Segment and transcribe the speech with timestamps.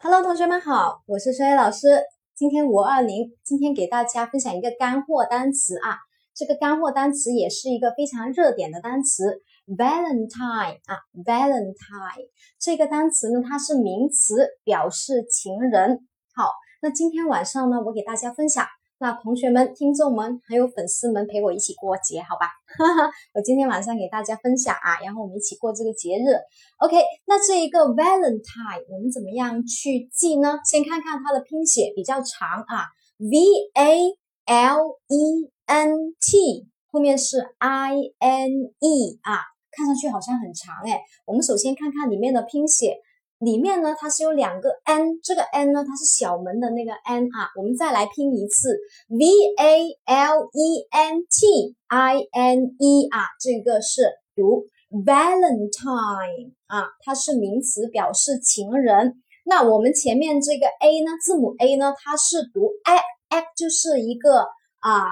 [0.00, 1.88] Hello，同学们好，我是双叶老师。
[2.36, 5.98] 今天五二零，今天给大家分享一个干货单词啊。
[6.36, 12.28] 这个干货单词也是一个非常热点的单词，Valentine 啊，Valentine
[12.60, 16.06] 这个单词呢，它是名词，表示情人。
[16.32, 18.64] 好，那今天晚上呢，我给大家分享。
[19.00, 22.46] 那同学们、听众们还有粉丝们陪我一起过节，好吧？
[22.76, 26.36] 哈哈，我今天晚上给大家分享啊，然后我们一起过这个节日。
[26.76, 26.96] OK，
[27.26, 30.58] 那这一个 Valentine 我们怎么样去记呢？
[30.66, 33.38] 先看看它的拼写，比较长啊，V
[33.74, 34.12] A
[34.44, 38.50] L E N T 后面是 I N
[38.80, 39.40] E 啊，
[39.72, 41.00] 看上去好像很长哎。
[41.24, 42.98] 我们首先看看里面的拼写。
[43.38, 47.50] 里面呢，它是有两个 n，这个 n 呢，它是小门的那个 n 啊。
[47.56, 48.76] 我们再来拼一次
[49.08, 59.22] ，v a l e n t i n e 啊，这个是读 valentine 啊，它是名词，表示情人。
[59.44, 64.48] 那我们前面这个 a 呢，字母 a 呢，它是读 a，a 就是一个
[64.80, 65.06] 啊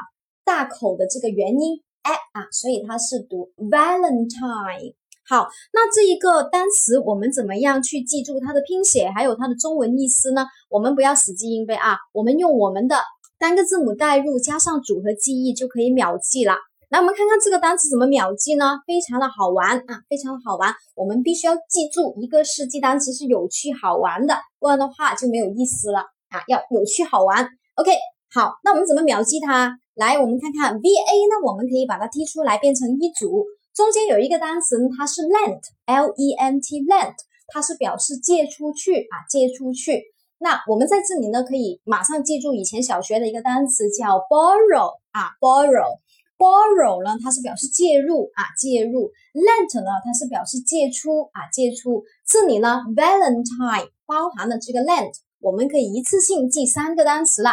[0.45, 4.95] 大口的这个元音 a 啊，所以它是读 valentine。
[5.29, 10.47] 好，那这一个单词我们怎么样去记住它的拼写，还有它的中文意思呢？
[10.71, 12.97] 我们不要死记硬背啊，我们用我们的
[13.37, 16.55] 单个字母代入，加上组合记忆就可以秒记了。
[16.91, 18.79] 来我们看看这个单词怎么秒记呢？
[18.87, 20.73] 非常的好玩啊，非常的好玩。
[20.95, 25.99] 我们必须要记住，一个是记单词是有趣好玩的，不然的话就没有意思了
[26.31, 27.49] 啊，要有趣好玩。
[27.75, 27.91] OK，
[28.33, 29.77] 好，那我们怎么秒记它？
[29.97, 33.45] 来，我们看看 V A 呢，我们可以把它踢出来变成一组。
[33.77, 37.15] 中间有一个单词，它是 lent，l e n t，lent，
[37.49, 40.03] 它是表示借出去啊，借出去。
[40.39, 49.13] 那我们在这里呢，可以马上记住以前小学的一个单词叫 borrow 啊，borrow，borrow 呢，它是表示介入啊，介入。
[49.35, 52.03] lent 呢，它是表示借出啊，借出。
[52.27, 57.51] 这里呢，valentine 包含了这个 lent，我们可以一次性记三个单词了。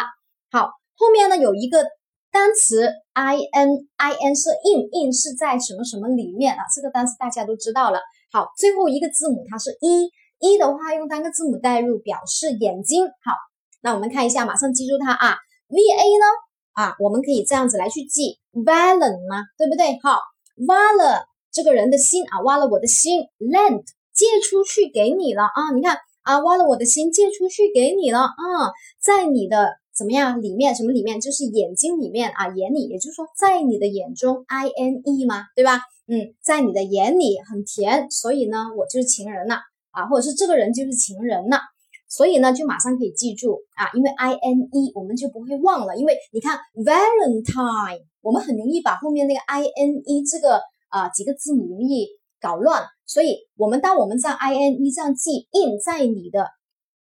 [0.50, 1.84] 好，后面呢有一个。
[2.34, 6.64] 单词 i n i n 是 in in 是在什么什么里面啊？
[6.74, 8.00] 这个单词大家都知道了。
[8.32, 10.10] 好，最后一个字母它是一
[10.40, 13.06] 一的话，用单个字母代入表示眼睛。
[13.06, 13.36] 好，
[13.82, 15.36] 那我们看一下，马上记住它啊。
[15.68, 16.26] v a 呢
[16.72, 19.44] 啊，我们可以这样子来去记 valen 吗？
[19.56, 20.00] 对不对？
[20.02, 20.18] 好，
[20.66, 23.20] 挖了这个人的心啊，挖了我的心。
[23.38, 29.76] lent 借出去给你了啊，你看啊，挖了我的心借出去给你了啊，在你的。
[29.96, 30.42] 怎么样？
[30.42, 31.20] 里面什么里面？
[31.20, 35.44] 就是眼睛里面啊，眼里，也就是说，在你的眼中，I N E 吗？
[35.54, 35.78] 对吧？
[36.08, 39.56] 嗯，在你的眼里很甜，所以呢，我就是情人了
[39.92, 41.60] 啊，或者是这个人就是情人了，
[42.08, 52.08] 所以呢，就马上可以记住啊，因为 I N E 我们就不会忘了，因为你看 Valentine，我们很容易把后面那个 I N E 这个啊几个字母容易
[52.40, 56.48] 搞乱，所以我们当我们在 I N E 这样记 in 在你的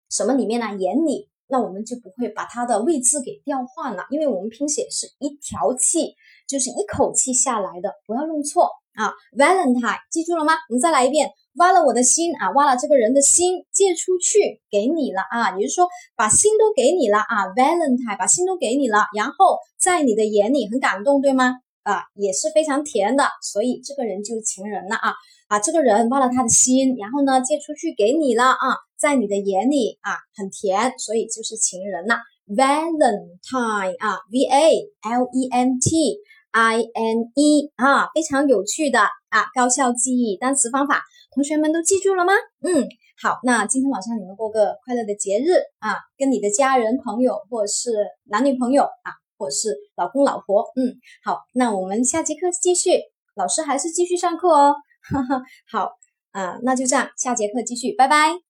[0.08, 0.76] 什么里面呢？
[0.78, 1.28] 眼里。
[1.48, 6.14] 那我们就不会把它的位置给调换了，因为我们拼写是一条气，
[6.46, 9.12] 就是一口气下来的，不要弄错啊。
[9.36, 10.52] Valentine 记住了吗？
[10.68, 17.48] 我们再来一遍，挖了我的心啊，挖了这个人的心，借出去给你了啊，也就是说把心都给你了啊。
[17.56, 21.54] Valentine 把心都给你了，然后在你的眼里很感动，对吗？
[21.82, 25.14] 啊，也是非常甜的，所以这个人就是情人了啊。
[25.48, 28.76] 啊，这个人挖了他的心，然后呢借出去给你了啊。
[29.00, 32.18] 在你的眼里啊，很甜，所以就是情人呐。
[32.48, 34.70] Valentine 啊，V A
[35.02, 36.16] L E N T
[36.50, 41.02] I N E 啊，非常有趣的啊，高效记忆单词方法，
[41.34, 42.32] 同学们都记住了吗？
[42.62, 42.88] 嗯，
[43.22, 47.92] 好，那今天晚上你们过个快乐的节日啊，跟你的家人、朋友，或者是
[48.24, 52.92] 男女朋友啊，或者是老公老婆，嗯，好，那我们下节课继续，
[53.36, 54.74] 老师还是继续上课哦。
[55.04, 55.90] 哈哈，好
[56.32, 58.47] 啊，那就这样，下节课继续，拜拜。